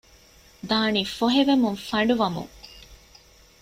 [0.69, 2.53] ދާނީ ފޮހެވެމުން ފަނޑުވަމުން